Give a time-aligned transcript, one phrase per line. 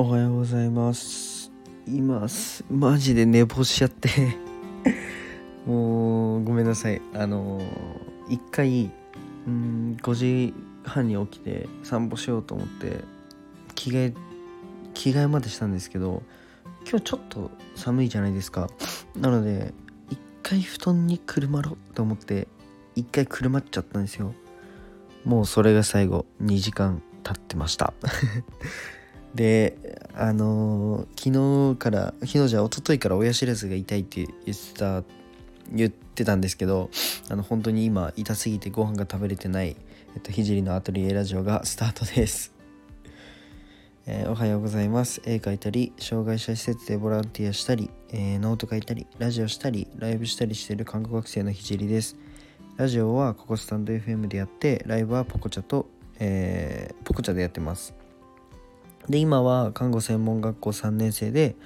[0.00, 1.52] おはようございます。
[1.86, 4.08] 今すマジで寝坊しちゃって。
[5.68, 7.02] もうごめんなさい。
[7.12, 7.60] あの
[8.26, 8.90] 一回
[9.46, 10.54] うん5時
[10.84, 13.04] 半に起きて散歩しようと思って
[13.74, 14.14] 着替え
[14.94, 16.22] 着替えまでしたんですけど
[16.88, 18.70] 今日ちょっと寒いじゃないですか。
[19.14, 19.74] なので
[20.08, 22.48] 一回布団にくるまろうと思って
[22.96, 24.32] 一回くるまっちゃったんですよ。
[25.26, 27.92] もうそれが最後2時間経ってました。
[29.34, 35.02] であの昨日から昨日じゃ一昨日から親知らずが痛いって言ってた
[35.72, 36.90] 言ってたんですけど
[37.28, 39.76] あの本当に今痛すぎてご飯が食べれてない、
[40.14, 42.52] えっと、ひじりのアトリエラジオがスタートです、
[44.06, 45.22] えーおはようございます。
[45.24, 52.16] 絵描いたり障害者施設でボランティアしたり、えーノート書いたりラジオしたりライブしたりしてる看護学生のひじりです。
[52.76, 55.86] ラジオはここスタンド FM でやってライブはポコチャと、
[56.18, 57.99] えーポコチャでやってます。
[59.08, 61.56] で今は看護専門学校3年生で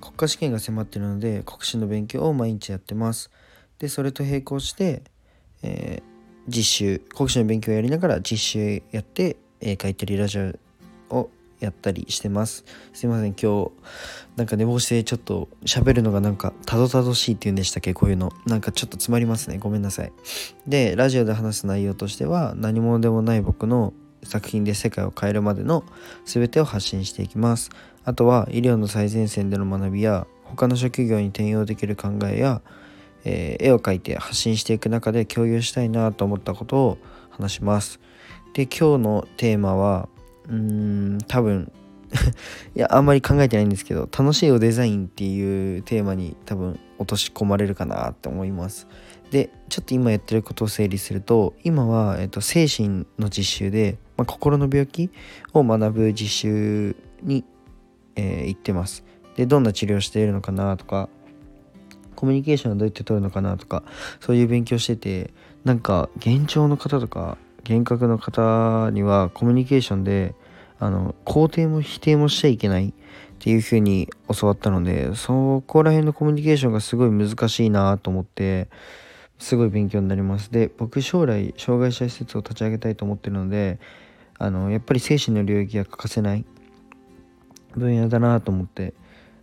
[0.00, 3.30] 国家試験が迫ってるので国試の勉強を毎日やってます。
[3.78, 5.02] でそれと並行して、
[5.62, 10.38] えー実習国試の勉強をやりながら実習やって絵描いたりラジ
[11.10, 12.64] オをやったりしてます。
[12.92, 13.70] すいません今日
[14.36, 18.32] なんか寝坊してちょっと喋るのがなんかたどたどしいっていうんでしたっけこういうの。
[18.46, 19.58] なんかちょっと詰まりますね。
[19.58, 20.12] ごめんなさい。
[20.66, 23.92] でラジオで話す内容としては何者でもない僕の
[24.22, 25.84] 作品で世界を変えるまでの
[26.24, 27.70] 全てを発信していきます。
[28.04, 32.62] あとは医療の最前線での学びや他の職業に転用できる考えや、
[33.24, 36.98] えー絵を描いて発信していく中で共有したいなと思ったことを
[37.30, 38.00] 話します。
[38.54, 40.08] で今日のテーマは
[40.48, 40.54] うー
[41.16, 41.70] ん多分
[42.74, 48.88] いやあんまり考えてないんですけど楽しいおデザインっていうテーマに多分落とし込まれるかなって思います。
[49.30, 55.10] でちょっと今やってることを整理すると今は、えっと、精神の実習で、まあ、心の病気
[55.54, 57.44] を学ぶ実習に、
[58.16, 59.04] えー行ってます。
[59.36, 61.08] でどんな治療をしているのかなとか
[62.16, 63.84] コミュニケーションはどうやって取るのかなとか
[64.18, 65.30] そういう勉強してて
[65.62, 70.34] なんか幻聴の方とか幻覚の方にはコミュニケーションで
[70.80, 72.92] あの肯定も否定もしちゃいけないっ
[73.38, 78.68] ていう風に教わったのでそこら辺のコミュニケーションがすごい難しいなと思って
[79.38, 80.50] すごい勉強になります。
[80.50, 83.78] で僕将来障害者施設を立ち上げたいと思ってるので
[84.38, 86.44] あのやっぱり精神の領域が欠かせない
[87.76, 88.94] 分野だなと思って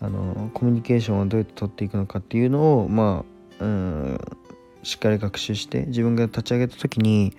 [0.00, 3.24] あのコミュニケーションをどうやって取っていくのかっていうのをま
[3.60, 4.20] あうん
[4.82, 7.36] しっかり学習して自分が立ち上げた時に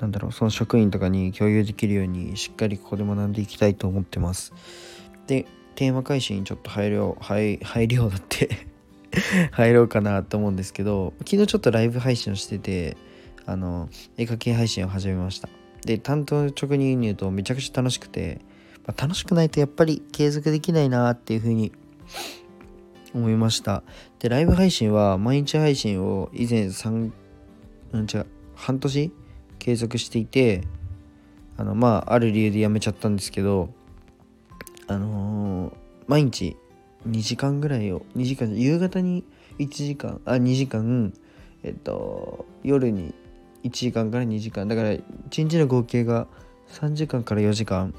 [0.00, 4.52] なんだろうその職員とかに共有できるようにしっかりここで学んでいきたいと思ってます。
[5.26, 8.66] でテーマ開始にちょっと入ろう入入りようだって
[9.52, 12.96] 入ろうかなと思うんですけど昨日ちょっとライブ配信をしてて
[13.46, 15.61] あの絵描き配信を始めました。
[15.84, 18.40] で担当直入に言うとめちゃくちゃ楽しくて、
[18.86, 21.72] まあ楽しくないとやっぱり継続できないなっていう風に
[23.14, 23.82] 思いました。
[24.18, 27.12] でライブ配信は毎日配信を以前3
[27.92, 29.12] うん違う半年
[29.58, 30.62] 継続していて
[31.56, 33.70] あのまあある理由でやめちゃったんですけど
[34.86, 36.56] あのー毎日
[37.08, 39.24] 2時間ぐらいを2時間夕方に
[39.58, 41.12] 1時間あ2時間
[41.62, 43.14] えっと夜に
[43.64, 44.68] 1時間から2時間。
[44.68, 46.26] だから1日の合計が
[46.70, 47.94] 3時間から4時間、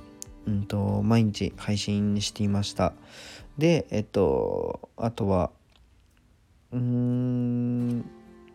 [0.47, 2.93] うん、と毎日配信していました。
[3.57, 5.51] でえっとあとは
[6.71, 7.99] うーん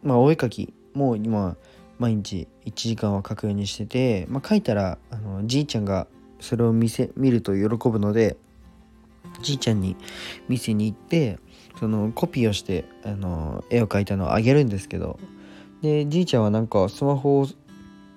[0.03, 1.57] まあお絵描きもう今
[1.99, 6.07] 毎日1時間は描くようにしてて、まあ、描いたらあのじいちゃんが
[6.41, 8.37] それを見せ見ると喜ぶので
[9.43, 9.97] じいちゃんに
[10.49, 11.39] 見せに行って
[11.79, 15.19] そのコピーをしてあの絵を描いたのをあげるんですけど
[15.83, 17.47] でじいちゃんはなんかスマホを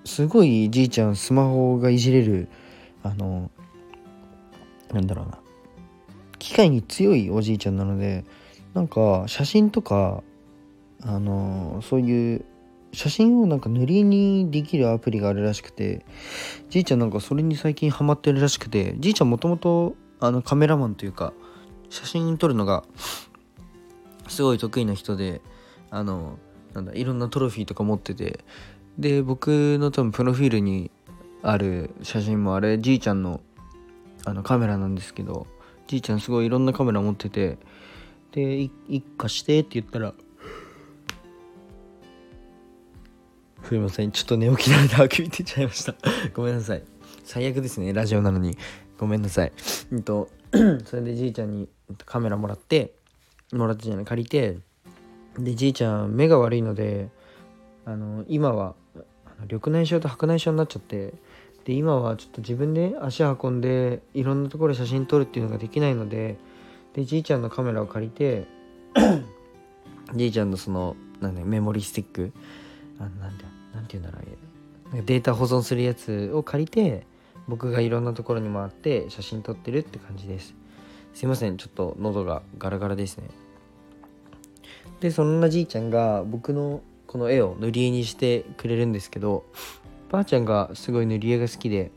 [0.04, 2.48] すごいじいちゃんスマホがいじれる
[3.02, 3.50] あの
[4.92, 5.38] なんだろうな。
[6.38, 8.24] 機械に強いおじいちゃんなので
[8.74, 10.24] なんか写真とか
[11.04, 12.44] あのそういう
[12.92, 16.04] 写真をなんか塗りにできるアプリがあるらしくて
[16.68, 21.32] じいちゃんなんかそれに最近ハマってるらしくてじいちゃんもともとあのカメラマンというか
[21.90, 22.84] 写真撮るのが
[24.28, 25.40] すごい得意な人で
[25.90, 26.38] あの
[26.74, 28.44] なんだいろんなトロフィーとか持ってて。
[28.98, 30.90] で僕の多分プロフィールに
[31.42, 33.40] ある写真もあれじいちゃんの
[34.26, 35.46] あのカメラなんですけど
[35.86, 37.58] じいちゃんすごいいろんなカメラ持ってて。
[38.32, 40.14] でい一家してって言ったら
[43.62, 45.94] すいませんちょっと寝起きなのであくび出ちゃいました。
[46.34, 46.82] ごめんなさい。
[47.24, 48.56] 最悪ですねラジオなのに。
[48.98, 49.52] ごめんなさい。
[49.92, 50.28] うんと
[50.84, 51.68] それでじいちゃんに
[52.04, 52.94] カメラもらって
[53.52, 54.58] もらってじゃない借りて
[55.38, 57.08] でじいちゃん目が悪いので
[57.84, 58.74] あの今は
[59.42, 61.14] 緑内障と白内障になっちゃって
[61.64, 66.36] で今はちょっと自分で足運んでいろんなところで写真撮るっていうのができないので
[66.94, 68.46] でじいちゃんのカメラを借りて
[70.14, 72.32] じいちゃんのそのなんだメモリスティック
[72.98, 73.44] あなんだ
[73.74, 77.06] なんて言うんだろうデータ保存するやつを借りて
[77.48, 80.54] 僕がいろんなところに回って写真撮ってるって感じです。
[81.14, 83.24] すいませんちょっと喉がガラガラですね。
[85.02, 89.44] でそんなじいちゃんが僕のこの絵を塗り絵にしてくれるんですけど
[90.12, 91.90] ばあちゃんがすごい塗り絵が好きで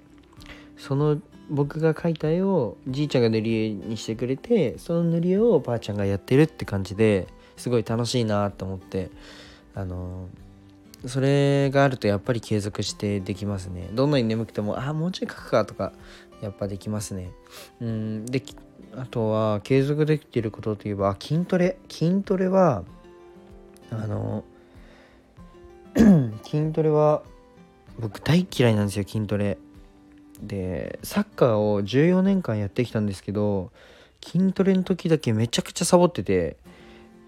[0.75, 9.12] その僕が描いた絵をじいちゃんが塗り絵にしてくれてその塗り絵をばあちゃんがやってるって感じですごい楽しいなと思って
[9.75, 10.28] あの
[11.06, 13.90] それがあるとやっぱり継続してできますね。
[13.94, 15.94] どんなに眠くてもあもうちょい描くかとか
[16.42, 17.30] やっぱできますね。
[17.80, 18.42] うんで
[18.98, 21.78] あとは継続できてることといえば筋トレ。
[21.90, 22.84] 筋トレは
[23.92, 24.44] あの
[26.44, 27.24] 筋トレは
[28.00, 29.58] 僕大嫌いなんですよ筋トレ。
[30.42, 33.72] でサッカーを14年間やってきたんですけど
[34.22, 36.58] 筋トレの時だけめちゃくちゃサボってて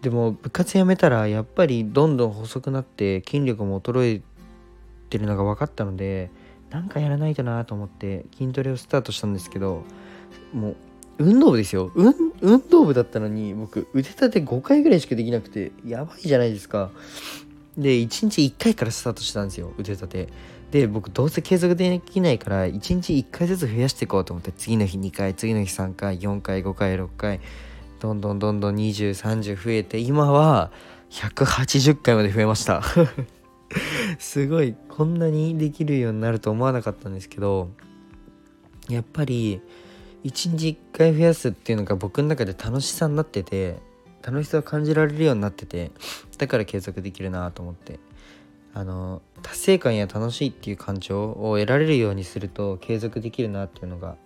[0.01, 4.21] でも部活やめたらやっぱりどんどん細くなって筋力も衰え
[5.09, 6.29] てるのが分かったので
[6.69, 9.83] なんかやらないとなと思って筋トレをスタートしたんですけど
[10.53, 10.75] もう
[11.19, 11.91] 運動部ですよ。
[11.95, 16.91] 運動部だったのに僕腕立て5回ぐらいしかできなくてやばいじゃないですか。
[17.77, 20.29] で1日1回からスタートしたんですよ腕立て。
[20.71, 27.39] で僕どうせ継続できないから1日1回ずつ増やしていこうと思って次の日2回次の日3回4回5回6回
[28.01, 30.71] どんどんどんどん2030増えて今は
[31.09, 32.83] 180回まで増えました。
[34.19, 37.69] すごいこんなにできるようになると思わなかったんですけど
[38.89, 39.61] やっぱり
[40.23, 43.77] 1日1回増やすっていうのが僕の中で楽しさになってて
[44.21, 45.91] 楽しさを感じられるようになってて
[46.37, 47.99] だから継続できるなと思って。
[48.77, 54.17] あの達成感や楽しいっていう感情を得られるようにすると継続できるなっていうのが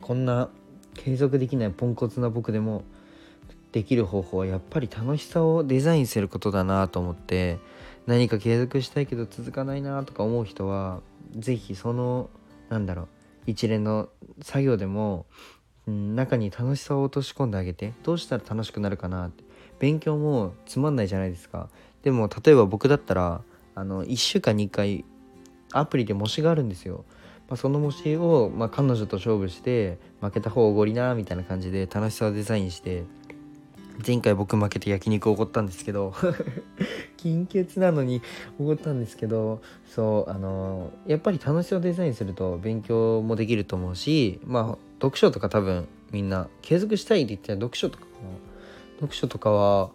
[0.00, 0.48] こんな
[0.94, 2.82] 継続できないポンコツな僕でも
[3.70, 7.60] できる方法はやっぱり楽しさをデザインすることだなと思って
[8.06, 11.00] 何か継続したいけど続かないなとか思う人は
[11.36, 12.30] 是非その
[12.68, 13.08] なんだろう
[13.46, 14.08] 一連の
[14.42, 15.26] 作業でも、
[15.86, 19.44] うん、中に楽しさを落とし込んであげてどうしたら楽しくなるかなって。
[19.78, 21.68] 勉強もつまんないじゃないですか。
[22.02, 23.42] でも例えば僕だったら
[23.74, 25.04] あの1週間に1回
[25.72, 27.04] アプリで模試があるんですよ。
[27.48, 33.04] まあ、その模試を、まあ、彼女と勝負して負けた方おごりなみたいな感じで楽しさをデザインして
[34.04, 36.12] 前回僕負けて焼肉おごったんですけど。
[37.16, 38.22] 金欠なのに
[38.58, 39.60] おごったんですけど。
[39.86, 48.28] そうあのやっぱり楽しさをデザインすると勉強もできると思うしまあ読書とか多分みんな継続したいって言ったら読書とかかな。
[48.96, 49.90] 読書とかは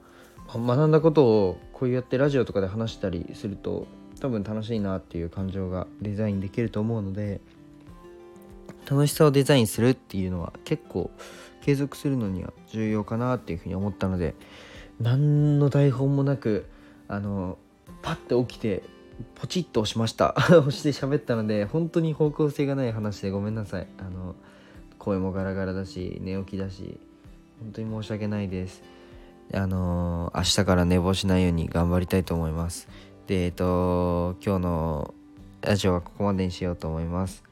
[0.53, 3.87] 学んだことをこうやってラジオとかで話したりすると
[4.19, 7.41] 多分楽しいなっていう感情がデザインできると思うので。
[8.91, 11.11] 楽しさをデザインするっていうのは結構
[11.61, 14.35] 継続するのには重要かなっていうふうに思ったので
[14.99, 16.65] 何の台本もなく
[17.07, 17.57] あの
[18.01, 18.83] パッて起きて
[19.35, 20.35] ポチッと押しました。
[20.49, 23.87] 押して喋ったので本当に方向性がない話でごめんなさい。
[23.99, 24.35] あの
[24.99, 26.99] 声もガラガラだし寝起きだし
[27.59, 28.83] 本当に申し訳ないです。
[29.53, 32.89] あの明日から寝坊しないように頑張りたいと思います。
[33.27, 35.13] で、えっと、今日の
[35.61, 37.50] ラジオはここまでにしようと思います。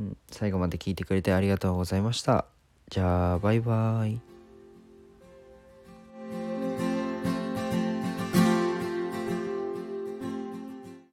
[0.00, 2.46] うん、最後まで聞いてくれてありがとうございました。
[2.88, 4.29] じゃあ、バイバイ。